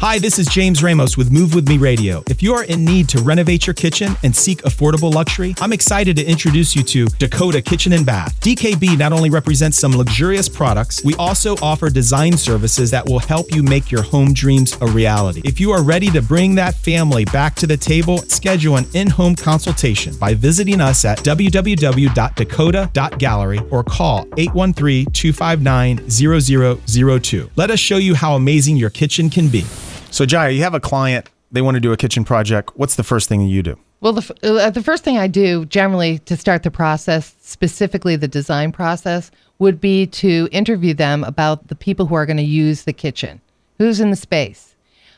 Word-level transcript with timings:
Hi, 0.00 0.20
this 0.20 0.38
is 0.38 0.46
James 0.46 0.80
Ramos 0.80 1.16
with 1.16 1.32
Move 1.32 1.56
With 1.56 1.68
Me 1.68 1.76
Radio. 1.76 2.22
If 2.28 2.40
you 2.40 2.54
are 2.54 2.62
in 2.62 2.84
need 2.84 3.08
to 3.08 3.18
renovate 3.18 3.66
your 3.66 3.74
kitchen 3.74 4.12
and 4.22 4.32
seek 4.34 4.62
affordable 4.62 5.12
luxury, 5.12 5.56
I'm 5.60 5.72
excited 5.72 6.14
to 6.18 6.24
introduce 6.24 6.76
you 6.76 6.84
to 6.84 7.06
Dakota 7.18 7.60
Kitchen 7.60 7.92
and 7.92 8.06
Bath. 8.06 8.40
DKB 8.40 8.96
not 8.96 9.12
only 9.12 9.28
represents 9.28 9.76
some 9.76 9.90
luxurious 9.90 10.48
products, 10.48 11.04
we 11.04 11.16
also 11.16 11.56
offer 11.56 11.90
design 11.90 12.36
services 12.36 12.92
that 12.92 13.06
will 13.06 13.18
help 13.18 13.52
you 13.52 13.64
make 13.64 13.90
your 13.90 14.02
home 14.02 14.32
dreams 14.32 14.78
a 14.80 14.86
reality. 14.86 15.42
If 15.44 15.58
you 15.58 15.72
are 15.72 15.82
ready 15.82 16.12
to 16.12 16.22
bring 16.22 16.54
that 16.54 16.76
family 16.76 17.24
back 17.24 17.56
to 17.56 17.66
the 17.66 17.76
table, 17.76 18.18
schedule 18.18 18.76
an 18.76 18.86
in 18.94 19.10
home 19.10 19.34
consultation 19.34 20.14
by 20.14 20.32
visiting 20.32 20.80
us 20.80 21.04
at 21.04 21.18
www.dakota.gallery 21.24 23.60
or 23.72 23.82
call 23.82 24.28
813 24.36 25.06
259 25.06 26.08
0002. 26.08 27.50
Let 27.56 27.72
us 27.72 27.80
show 27.80 27.96
you 27.96 28.14
how 28.14 28.36
amazing 28.36 28.76
your 28.76 28.90
kitchen 28.90 29.28
can 29.28 29.48
be. 29.48 29.64
So, 30.10 30.24
Jaya, 30.26 30.50
you 30.50 30.62
have 30.62 30.74
a 30.74 30.80
client, 30.80 31.28
they 31.52 31.62
want 31.62 31.74
to 31.76 31.80
do 31.80 31.92
a 31.92 31.96
kitchen 31.96 32.24
project. 32.24 32.72
What's 32.76 32.96
the 32.96 33.04
first 33.04 33.28
thing 33.28 33.42
you 33.42 33.62
do? 33.62 33.78
Well, 34.00 34.12
the, 34.12 34.20
f- 34.22 34.30
uh, 34.44 34.70
the 34.70 34.82
first 34.82 35.04
thing 35.04 35.18
I 35.18 35.26
do 35.26 35.64
generally 35.66 36.18
to 36.20 36.36
start 36.36 36.62
the 36.62 36.70
process, 36.70 37.34
specifically 37.40 38.16
the 38.16 38.28
design 38.28 38.72
process, 38.72 39.30
would 39.58 39.80
be 39.80 40.06
to 40.06 40.48
interview 40.52 40.94
them 40.94 41.24
about 41.24 41.66
the 41.68 41.74
people 41.74 42.06
who 42.06 42.14
are 42.14 42.26
going 42.26 42.36
to 42.36 42.42
use 42.44 42.84
the 42.84 42.92
kitchen. 42.92 43.40
Who's 43.78 44.00
in 44.00 44.10
the 44.10 44.16
space? 44.16 44.74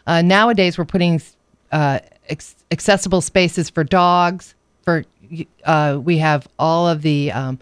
Uh, 0.06 0.22
nowadays, 0.22 0.78
we're 0.78 0.86
putting 0.86 1.20
uh, 1.72 2.00
ex- 2.28 2.56
accessible 2.70 3.20
spaces 3.20 3.68
for 3.68 3.84
dogs. 3.84 4.54
For 4.82 5.04
uh, 5.64 5.98
we 6.02 6.18
have 6.18 6.48
all 6.59 6.88
of 6.88 7.02
the 7.02 7.30
um, 7.32 7.59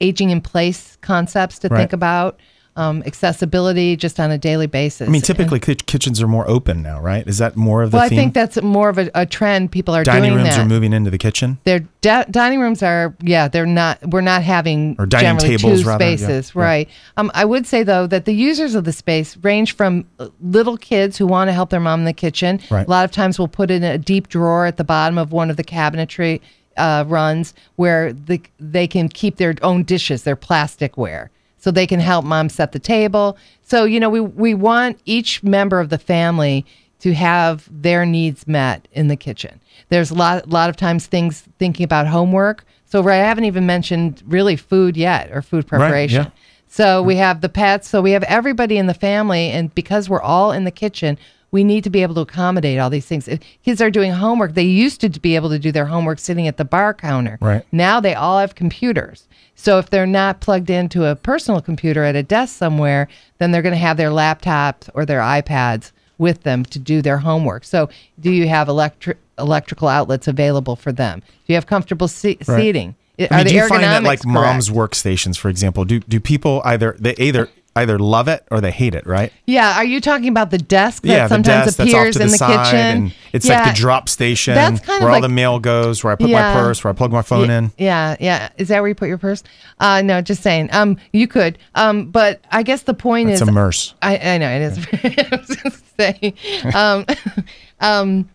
aging 0.00 0.30
in 0.30 0.40
place 0.40 0.96
concepts 1.00 1.58
to 1.60 1.68
Right. 1.68 1.78
think 1.78 1.92
about. 1.92 2.38
Um, 2.76 3.02
accessibility 3.04 3.96
just 3.96 4.20
on 4.20 4.30
a 4.30 4.38
daily 4.38 4.68
basis. 4.68 5.06
I 5.08 5.10
mean, 5.10 5.20
typically 5.22 5.58
ki- 5.58 5.74
kitchens 5.74 6.22
are 6.22 6.28
more 6.28 6.48
open 6.48 6.82
now, 6.82 7.00
right? 7.00 7.26
Is 7.26 7.38
that 7.38 7.56
more 7.56 7.82
of 7.82 7.90
the 7.90 7.96
well, 7.96 8.06
I 8.06 8.08
think 8.08 8.32
that's 8.32 8.62
more 8.62 8.88
of 8.88 8.96
a, 8.96 9.10
a 9.14 9.26
trend. 9.26 9.72
People 9.72 9.94
are 9.94 10.04
doing. 10.04 10.16
Dining 10.22 10.34
rooms 10.34 10.50
that. 10.50 10.60
are 10.60 10.64
moving 10.64 10.92
into 10.92 11.10
the 11.10 11.18
kitchen. 11.18 11.58
Their 11.64 11.80
di- 12.00 12.24
dining 12.30 12.60
rooms 12.60 12.82
are 12.82 13.14
yeah 13.20 13.48
they're 13.48 13.66
not 13.66 13.98
we're 14.08 14.20
not 14.20 14.42
having 14.44 14.94
Or 14.98 15.04
dining 15.06 15.36
tables, 15.38 15.82
two 15.82 15.86
rather, 15.88 15.98
spaces 16.16 16.52
yeah. 16.54 16.62
right 16.62 16.88
um, 17.16 17.30
i 17.34 17.44
would 17.44 17.66
say 17.66 17.82
though 17.82 18.06
that 18.06 18.24
the 18.24 18.32
users 18.32 18.74
of 18.74 18.84
the 18.84 18.92
space 18.92 19.36
range 19.38 19.74
from 19.76 20.06
uh, 20.18 20.28
little 20.40 20.76
kids 20.78 21.18
who 21.18 21.26
want 21.26 21.48
to 21.48 21.52
help 21.52 21.68
their 21.70 21.80
mom 21.80 22.00
in 22.00 22.04
the 22.06 22.12
kitchen 22.12 22.60
Right. 22.70 22.86
a 22.86 22.90
lot 22.90 23.04
of 23.04 23.10
times 23.10 23.38
we'll 23.38 23.48
put 23.48 23.70
in 23.70 23.82
a 23.84 23.98
deep 23.98 24.28
drawer 24.28 24.64
at 24.66 24.76
the 24.78 24.84
bottom 24.84 25.18
of 25.18 25.32
one 25.32 25.50
of 25.50 25.56
the 25.56 25.64
cabinetry 25.64 26.40
uh, 26.76 27.04
runs 27.06 27.52
where 27.76 28.12
the, 28.12 28.40
they 28.58 28.86
can 28.86 29.08
keep 29.08 29.36
their 29.36 29.54
own 29.60 29.82
dishes 29.82 30.22
their 30.22 30.36
plasticware 30.36 31.28
so 31.60 31.70
they 31.70 31.86
can 31.86 32.00
help 32.00 32.24
mom 32.24 32.48
set 32.48 32.72
the 32.72 32.78
table 32.80 33.36
so 33.62 33.84
you 33.84 34.00
know 34.00 34.10
we, 34.10 34.20
we 34.20 34.54
want 34.54 34.98
each 35.04 35.42
member 35.44 35.78
of 35.78 35.88
the 35.88 35.98
family 35.98 36.66
to 37.00 37.14
have 37.14 37.68
their 37.70 38.06
needs 38.06 38.46
met 38.46 38.86
in 38.92 39.08
the 39.08 39.16
kitchen. 39.16 39.60
There's 39.88 40.10
a 40.10 40.14
lot, 40.14 40.48
lot 40.48 40.70
of 40.70 40.76
times 40.76 41.06
things 41.06 41.48
thinking 41.58 41.84
about 41.84 42.06
homework. 42.06 42.64
So 42.84 43.06
I 43.08 43.16
haven't 43.16 43.44
even 43.44 43.66
mentioned 43.66 44.22
really 44.26 44.56
food 44.56 44.96
yet 44.96 45.30
or 45.32 45.42
food 45.42 45.66
preparation. 45.66 46.18
Right, 46.18 46.26
yeah. 46.26 46.40
So 46.68 47.02
we 47.02 47.16
have 47.16 47.40
the 47.40 47.48
pets. 47.48 47.88
So 47.88 48.02
we 48.02 48.12
have 48.12 48.22
everybody 48.24 48.76
in 48.76 48.86
the 48.86 48.94
family, 48.94 49.50
and 49.50 49.74
because 49.74 50.08
we're 50.08 50.20
all 50.20 50.52
in 50.52 50.64
the 50.64 50.70
kitchen, 50.70 51.18
we 51.50 51.64
need 51.64 51.84
to 51.84 51.90
be 51.90 52.02
able 52.02 52.14
to 52.14 52.20
accommodate 52.20 52.78
all 52.78 52.90
these 52.90 53.06
things. 53.06 53.26
If 53.28 53.40
kids 53.64 53.80
are 53.80 53.90
doing 53.90 54.12
homework, 54.12 54.54
they 54.54 54.62
used 54.62 55.00
to 55.00 55.08
be 55.08 55.34
able 55.36 55.50
to 55.50 55.58
do 55.58 55.72
their 55.72 55.86
homework 55.86 56.18
sitting 56.18 56.46
at 56.46 56.56
the 56.56 56.64
bar 56.64 56.94
counter. 56.94 57.38
Right. 57.40 57.64
Now 57.72 58.00
they 58.00 58.14
all 58.14 58.38
have 58.38 58.54
computers. 58.54 59.26
So 59.54 59.78
if 59.78 59.90
they're 59.90 60.06
not 60.06 60.40
plugged 60.40 60.70
into 60.70 61.04
a 61.04 61.16
personal 61.16 61.60
computer 61.60 62.04
at 62.04 62.16
a 62.16 62.22
desk 62.22 62.56
somewhere, 62.56 63.08
then 63.38 63.50
they're 63.50 63.62
going 63.62 63.74
to 63.74 63.78
have 63.78 63.96
their 63.96 64.10
laptops 64.10 64.88
or 64.94 65.04
their 65.04 65.20
iPads 65.20 65.92
with 66.18 66.42
them 66.44 66.64
to 66.66 66.78
do 66.78 67.02
their 67.02 67.18
homework. 67.18 67.64
So 67.64 67.88
do 68.18 68.30
you 68.30 68.48
have 68.48 68.68
electric 68.68 69.18
electrical 69.38 69.88
outlets 69.88 70.28
available 70.28 70.76
for 70.76 70.92
them? 70.92 71.20
Do 71.20 71.26
you 71.46 71.54
have 71.54 71.66
comfortable 71.66 72.08
se- 72.08 72.38
Right. 72.46 72.60
seating? 72.60 72.94
I 73.18 73.26
Are 73.30 73.36
mean, 73.38 73.46
do 73.48 73.54
you 73.54 73.68
find 73.68 73.82
that 73.82 74.02
like 74.02 74.24
mom's 74.24 74.70
workstations, 74.70 75.36
for 75.36 75.48
example, 75.50 75.84
do 75.84 76.00
do 76.00 76.20
people 76.20 76.62
either 76.64 76.96
they 76.98 77.14
either 77.18 77.48
either 77.76 77.98
love 77.98 78.26
it 78.28 78.44
or 78.50 78.60
they 78.60 78.70
hate 78.70 78.94
it, 78.94 79.06
right? 79.06 79.32
Yeah, 79.46 79.76
are 79.76 79.84
you 79.84 80.00
talking 80.00 80.28
about 80.28 80.50
the 80.50 80.58
desk 80.58 81.02
that 81.02 81.08
yeah, 81.08 81.22
the 81.24 81.28
sometimes 81.34 81.64
desk 81.66 81.76
that's 81.78 81.94
off 81.94 82.00
appears 82.00 82.14
to 82.14 82.18
the, 82.18 82.24
in 82.24 82.30
the 82.32 82.36
side, 82.38 82.64
kitchen? 82.70 83.12
it's 83.32 83.46
yeah. 83.46 83.62
like 83.62 83.74
the 83.74 83.80
drop 83.80 84.08
station 84.08 84.54
That's 84.54 84.80
kind 84.80 84.96
of 84.98 85.02
where 85.02 85.10
all 85.10 85.16
like- 85.16 85.22
the 85.22 85.28
mail 85.28 85.58
goes, 85.60 86.02
where 86.02 86.12
I 86.12 86.16
put 86.16 86.28
Yeah. 86.28 86.54
my 86.54 86.60
purse, 86.60 86.82
where 86.82 86.92
I 86.92 86.96
plug 86.96 87.12
my 87.12 87.22
phone 87.22 87.48
in. 87.48 87.70
Yeah, 87.78 88.16
yeah. 88.18 88.48
Is 88.58 88.68
that 88.68 88.80
where 88.80 88.88
you 88.88 88.94
put 88.94 89.08
your 89.08 89.18
purse? 89.18 89.42
Uh, 89.78 90.02
no, 90.02 90.20
just 90.20 90.42
saying. 90.42 90.68
Um, 90.72 90.96
you 91.12 91.28
could. 91.28 91.58
Um, 91.76 92.10
but 92.10 92.40
I 92.50 92.62
guess 92.62 92.82
the 92.82 92.94
point 92.94 93.30
is 93.30 93.40
It's 93.40 93.48
is, 93.50 93.56
a. 93.56 94.04
I, 94.04 94.18
I 94.18 94.38
know 94.38 94.50
it 94.50 94.62
is. 94.62 94.78
I 95.32 95.36
was 95.36 95.56
gonna 95.56 95.76
say, 95.98 96.34
um, 96.74 97.06
um, 97.80 98.28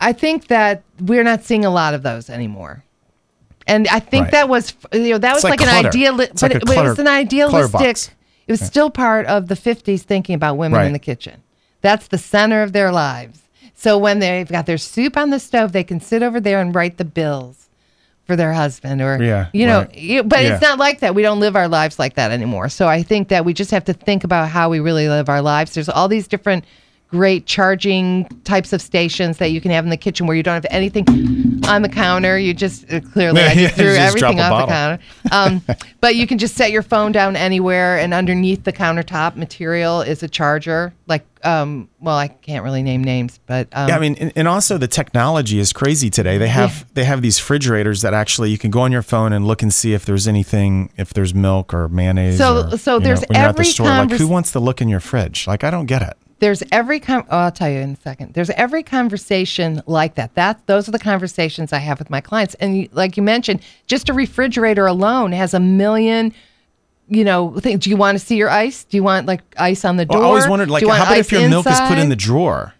I 0.00 0.12
think 0.12 0.48
that 0.48 0.82
we're 1.00 1.24
not 1.24 1.42
seeing 1.42 1.64
a 1.64 1.70
lot 1.70 1.94
of 1.94 2.02
those 2.02 2.28
anymore. 2.30 2.84
And 3.66 3.86
I 3.88 4.00
think 4.00 4.24
Right. 4.24 4.32
that 4.32 4.48
was, 4.48 4.72
you 4.92 5.10
know, 5.10 5.18
that 5.18 5.34
was 5.34 5.44
like 5.44 5.60
like, 5.60 5.68
an 5.68 5.86
ideal, 5.86 6.18
It's 6.20 6.40
but 6.40 6.52
like 6.54 6.62
it, 6.62 6.68
was 6.68 6.98
an 6.98 7.06
idealistic. 7.06 8.14
It 8.48 8.52
was 8.52 8.60
still 8.60 8.90
part 8.90 9.26
of 9.26 9.46
the 9.48 9.54
'50s 9.54 10.02
thinking 10.02 10.34
about 10.34 10.56
women 10.56 10.78
Right. 10.78 10.86
in 10.86 10.92
the 10.92 10.98
kitchen. 10.98 11.42
That's 11.82 12.08
the 12.08 12.18
center 12.18 12.62
of 12.62 12.72
their 12.72 12.90
lives. 12.90 13.42
So 13.74 13.96
when 13.96 14.18
they've 14.18 14.48
got 14.48 14.66
their 14.66 14.78
soup 14.78 15.16
on 15.16 15.30
the 15.30 15.38
stove, 15.38 15.70
they 15.72 15.84
can 15.84 16.00
sit 16.00 16.22
over 16.22 16.40
there 16.40 16.60
and 16.60 16.74
write 16.74 16.96
the 16.96 17.04
bills 17.04 17.68
for 18.26 18.34
their 18.36 18.52
husband 18.52 19.00
or 19.00 19.22
Yeah, 19.22 19.46
you 19.54 19.66
know 19.66 19.80
right. 19.82 19.94
you- 19.96 20.22
but 20.24 20.40
it's 20.40 20.60
not 20.60 20.78
like 20.78 21.00
that 21.00 21.14
we 21.14 21.22
don't 21.22 21.40
live 21.40 21.56
our 21.56 21.68
lives 21.68 21.98
like 21.98 22.12
that 22.16 22.30
anymore 22.30 22.68
so 22.68 22.86
i 22.86 23.02
think 23.02 23.28
that 23.28 23.46
we 23.46 23.54
just 23.54 23.70
have 23.70 23.86
to 23.86 23.94
think 23.94 24.22
about 24.22 24.50
how 24.50 24.68
we 24.68 24.80
really 24.80 25.08
live 25.08 25.30
our 25.30 25.40
lives 25.40 25.72
there's 25.72 25.88
all 25.88 26.08
these 26.08 26.28
different 26.28 26.62
great 27.08 27.46
charging 27.46 28.24
types 28.44 28.72
of 28.74 28.82
stations 28.82 29.38
that 29.38 29.50
you 29.50 29.60
can 29.62 29.70
have 29.70 29.82
in 29.82 29.90
the 29.90 29.96
kitchen 29.96 30.26
where 30.26 30.36
you 30.36 30.42
don't 30.42 30.54
have 30.54 30.66
anything 30.70 31.04
on 31.66 31.80
the 31.80 31.88
counter 31.88 32.38
you 32.38 32.52
just 32.52 32.90
uh, 32.92 33.00
clearly 33.00 33.40
i 33.40 33.54
just 33.54 33.74
threw 33.76 33.94
just 33.94 33.98
everything 34.16 34.38
off 34.40 34.66
the 34.66 34.72
counter 34.72 35.02
um, 35.32 35.62
but 36.00 36.16
you 36.16 36.26
can 36.26 36.36
just 36.36 36.54
set 36.54 36.70
your 36.70 36.82
phone 36.82 37.10
down 37.10 37.34
anywhere 37.34 37.98
and 37.98 38.12
underneath 38.12 38.62
the 38.64 38.72
countertop 38.72 39.36
material 39.36 40.02
is 40.02 40.22
a 40.22 40.28
charger 40.28 40.92
like 41.06 41.24
um, 41.44 41.88
well 42.00 42.16
i 42.16 42.28
can't 42.28 42.62
really 42.62 42.82
name 42.82 43.02
names 43.02 43.38
but 43.46 43.68
um, 43.72 43.88
Yeah, 43.88 43.96
I 43.96 44.00
mean, 44.00 44.16
and, 44.16 44.32
and 44.36 44.46
also 44.48 44.76
the 44.76 44.88
technology 44.88 45.58
is 45.58 45.72
crazy 45.72 46.10
today. 46.10 46.36
They 46.36 46.48
have 46.48 46.84
they 46.94 47.04
have 47.04 47.22
these 47.22 47.40
refrigerators 47.40 48.02
that 48.02 48.12
actually 48.12 48.50
you 48.50 48.58
can 48.58 48.70
go 48.70 48.80
on 48.80 48.92
your 48.92 49.02
phone 49.02 49.32
and 49.32 49.46
look 49.46 49.62
and 49.62 49.72
see 49.72 49.94
if 49.94 50.04
there's 50.04 50.26
anything, 50.28 50.90
if 50.96 51.14
there's 51.14 51.32
milk 51.34 51.72
or 51.72 51.88
mayonnaise. 51.88 52.38
So- 52.38 52.68
or, 52.72 52.76
so 52.76 52.98
know, 52.98 53.04
there's 53.04 53.20
you're 53.20 53.24
at 53.24 53.28
the 53.28 53.38
every 53.38 53.64
store, 53.64 53.86
like 53.86 54.10
who 54.10 54.26
wants 54.28 54.52
to 54.52 54.60
look 54.60 54.82
in 54.82 54.88
your 54.88 55.00
fridge? 55.00 55.46
Like 55.46 55.64
I 55.64 55.70
don't 55.70 55.86
get 55.86 56.02
it. 56.02 56.16
There's 56.40 56.62
every 56.70 57.00
con- 57.00 57.26
oh, 57.30 57.38
I'll 57.38 57.52
tell 57.52 57.68
you 57.70 57.78
in 57.78 57.90
a 57.92 57.96
second. 57.96 58.34
There's 58.34 58.50
every 58.50 58.82
conversation 58.82 59.82
like 59.86 60.14
that. 60.14 60.34
That 60.34 60.66
those 60.66 60.88
are 60.88 60.92
the 60.92 60.98
conversations 60.98 61.72
I 61.72 61.78
have 61.78 61.98
with 61.98 62.10
my 62.10 62.20
clients. 62.20 62.54
And 62.54 62.76
you, 62.76 62.88
like 62.92 63.16
you 63.16 63.22
mentioned, 63.22 63.60
just 63.86 64.08
a 64.08 64.12
refrigerator 64.12 64.86
alone 64.86 65.32
has 65.32 65.54
a 65.54 65.60
million. 65.60 66.32
You 67.10 67.24
know, 67.24 67.58
things. 67.58 67.80
Do 67.84 67.90
you 67.90 67.96
want 67.96 68.18
to 68.18 68.24
see 68.24 68.36
your 68.36 68.50
ice? 68.50 68.84
Do 68.84 68.96
you 68.96 69.02
want 69.02 69.26
like 69.26 69.40
ice 69.56 69.84
on 69.84 69.96
the 69.96 70.04
door? 70.04 70.18
Well, 70.18 70.26
I 70.26 70.28
always 70.28 70.46
wondered, 70.48 70.68
like, 70.68 70.86
how 70.86 71.04
about 71.04 71.16
if 71.16 71.32
your 71.32 71.48
milk 71.48 71.66
is 71.66 71.80
put 71.80 71.96
in 71.96 72.10
the 72.10 72.16
drawer 72.16 72.74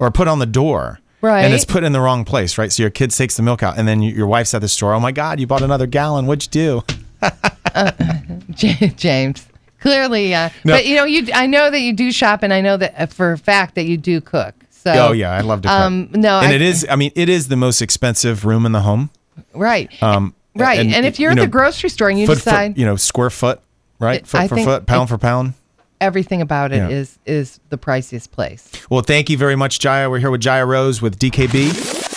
or 0.00 0.10
put 0.10 0.26
on 0.26 0.40
the 0.40 0.46
door? 0.46 0.98
Right. 1.22 1.44
And 1.44 1.54
it's 1.54 1.64
put 1.64 1.84
in 1.84 1.92
the 1.92 2.00
wrong 2.00 2.24
place, 2.24 2.58
right? 2.58 2.72
So 2.72 2.82
your 2.82 2.90
kid 2.90 3.10
takes 3.10 3.36
the 3.36 3.42
milk 3.42 3.62
out, 3.62 3.78
and 3.78 3.86
then 3.86 4.02
you, 4.02 4.12
your 4.12 4.26
wife's 4.26 4.54
at 4.54 4.60
the 4.60 4.68
store. 4.68 4.92
Oh 4.94 5.00
my 5.00 5.12
God, 5.12 5.38
you 5.38 5.46
bought 5.46 5.62
another 5.62 5.86
gallon. 5.86 6.26
What'd 6.26 6.54
you 6.54 6.82
do? 6.82 7.30
Uh, 7.72 7.92
J- 8.50 8.88
James? 8.96 9.46
Clearly, 9.80 10.34
uh, 10.34 10.50
No. 10.64 10.74
but 10.74 10.86
you 10.86 10.96
know, 10.96 11.04
you. 11.04 11.28
I 11.34 11.46
know 11.46 11.70
that 11.70 11.80
you 11.80 11.92
do 11.92 12.12
shop, 12.12 12.42
and 12.42 12.52
I 12.52 12.60
know 12.60 12.76
that 12.76 12.94
uh, 12.98 13.06
for 13.06 13.32
a 13.32 13.38
fact 13.38 13.74
that 13.76 13.84
you 13.86 13.96
do 13.96 14.20
cook. 14.20 14.54
So, 14.70 14.92
oh 15.08 15.12
yeah, 15.12 15.30
I 15.32 15.40
love 15.40 15.62
to 15.62 15.68
cook. 15.68 15.78
um, 15.78 16.08
no, 16.12 16.38
and 16.40 16.52
I- 16.52 16.54
it 16.54 16.62
is. 16.62 16.86
I 16.88 16.96
mean, 16.96 17.12
it 17.14 17.28
is 17.28 17.48
the 17.48 17.56
most 17.56 17.80
expensive 17.82 18.44
room 18.44 18.64
in 18.66 18.72
the 18.72 18.80
home. 18.80 19.10
right, 19.54 19.90
Um, 20.02 20.34
right. 20.54 20.78
And, 20.80 21.04
if 21.06 21.18
you're 21.20 21.30
you 21.30 21.32
at 21.32 21.36
know, 21.36 21.42
the 21.42 21.48
grocery 21.48 21.90
store 21.90 22.08
and 22.08 22.18
you 22.18 22.26
foot 22.26 22.36
decide, 22.36 22.74
for, 22.74 22.80
you 22.80 22.86
know, 22.86 22.96
square 22.96 23.30
foot, 23.30 23.60
right? 23.98 24.26
Foot 24.26 24.40
I 24.40 24.48
for 24.48 24.56
foot, 24.58 24.86
pound 24.86 25.08
it- 25.08 25.12
for 25.12 25.18
pound. 25.18 25.54
everything 26.00 26.40
about 26.40 26.72
it 26.72 26.76
Yeah. 26.76 26.88
is 26.88 27.18
is 27.26 27.60
the 27.70 27.76
priciest 27.78 28.30
place. 28.30 28.70
Well, 28.88 29.02
thank 29.02 29.28
you 29.30 29.36
very 29.36 29.56
much, 29.56 29.80
Jaya. 29.80 30.08
We're 30.10 30.18
here 30.18 30.30
with 30.30 30.40
Jaya 30.40 30.64
Rose 30.66 31.02
with 31.02 31.18
DKB. 31.18 32.08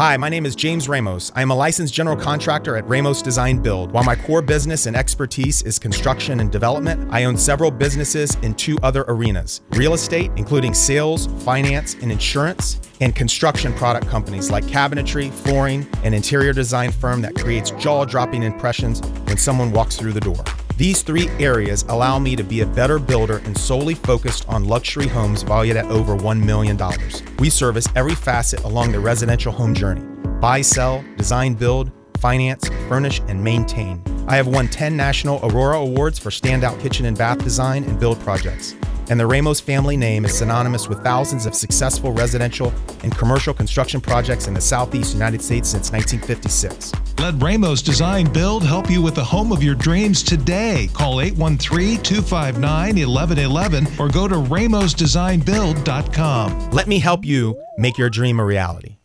Hi, 0.00 0.16
my 0.16 0.30
name 0.30 0.46
is 0.46 0.56
James 0.56 0.88
Ramos. 0.88 1.30
I 1.34 1.42
am 1.42 1.50
a 1.50 1.54
licensed 1.54 1.92
general 1.92 2.16
contractor 2.16 2.74
at 2.74 2.88
Ramos 2.88 3.20
Design 3.20 3.58
Build. 3.58 3.92
While 3.92 4.04
my 4.04 4.16
core 4.16 4.40
business 4.40 4.86
and 4.86 4.96
expertise 4.96 5.60
is 5.60 5.78
construction 5.78 6.40
and 6.40 6.50
development, 6.50 7.12
I 7.12 7.24
own 7.24 7.36
several 7.36 7.70
businesses 7.70 8.34
in 8.36 8.54
two 8.54 8.78
other 8.82 9.04
arenas 9.08 9.60
real 9.72 9.92
estate, 9.92 10.30
including 10.36 10.72
sales, 10.72 11.26
finance, 11.44 11.96
and 12.00 12.10
insurance, 12.10 12.80
and 13.02 13.14
construction 13.14 13.74
product 13.74 14.08
companies 14.08 14.50
like 14.50 14.64
cabinetry, 14.64 15.30
flooring, 15.30 15.86
and 16.02 16.14
interior 16.14 16.54
design 16.54 16.92
firm 16.92 17.20
that 17.20 17.34
creates 17.34 17.70
jaw 17.72 18.06
dropping 18.06 18.42
impressions 18.42 19.02
when 19.26 19.36
someone 19.36 19.70
walks 19.70 19.96
through 19.96 20.14
the 20.14 20.20
door. 20.20 20.42
These 20.80 21.02
three 21.02 21.28
areas 21.38 21.84
allow 21.90 22.18
me 22.18 22.34
to 22.36 22.42
be 22.42 22.62
a 22.62 22.66
better 22.66 22.98
builder 22.98 23.42
and 23.44 23.54
solely 23.54 23.94
focused 23.94 24.48
on 24.48 24.64
luxury 24.64 25.06
homes 25.06 25.42
valued 25.42 25.76
at 25.76 25.84
over 25.90 26.16
$1 26.16 26.42
million. 26.42 26.78
We 27.38 27.50
service 27.50 27.86
every 27.94 28.14
facet 28.14 28.64
along 28.64 28.92
the 28.92 28.98
residential 28.98 29.52
home 29.52 29.74
journey 29.74 30.00
buy, 30.40 30.62
sell, 30.62 31.04
design, 31.18 31.52
build, 31.52 31.92
finance, 32.20 32.70
furnish, 32.88 33.20
and 33.28 33.44
maintain. 33.44 34.02
I 34.26 34.36
have 34.36 34.46
won 34.46 34.68
10 34.68 34.96
national 34.96 35.40
Aurora 35.44 35.80
Awards 35.80 36.18
for 36.18 36.30
standout 36.30 36.80
kitchen 36.80 37.04
and 37.04 37.18
bath 37.18 37.44
design 37.44 37.84
and 37.84 38.00
build 38.00 38.18
projects. 38.20 38.74
And 39.10 39.20
the 39.20 39.26
Ramos 39.26 39.60
family 39.60 39.96
name 39.96 40.24
is 40.24 40.38
synonymous 40.38 40.88
with 40.88 41.02
thousands 41.02 41.44
of 41.44 41.52
successful 41.54 42.12
residential 42.12 42.72
and 43.02 43.12
commercial 43.18 43.52
construction 43.52 44.00
projects 44.00 44.46
in 44.46 44.54
the 44.54 44.60
southeast 44.60 45.14
United 45.14 45.42
States 45.42 45.68
since 45.68 45.90
1956. 45.90 46.92
Let 47.18 47.34
Ramos 47.42 47.82
Design 47.82 48.32
Build 48.32 48.64
help 48.64 48.88
you 48.88 49.02
with 49.02 49.16
the 49.16 49.24
home 49.24 49.52
of 49.52 49.62
your 49.62 49.74
dreams 49.74 50.22
today. 50.22 50.88
Call 50.94 51.20
813 51.20 52.02
259 52.02 52.96
1111 52.96 53.86
or 53.98 54.08
go 54.08 54.26
to 54.28 54.36
ramosdesignbuild.com. 54.36 56.70
Let 56.70 56.86
me 56.86 57.00
help 57.00 57.24
you 57.24 57.60
make 57.78 57.98
your 57.98 58.10
dream 58.10 58.38
a 58.38 58.44
reality. 58.44 58.99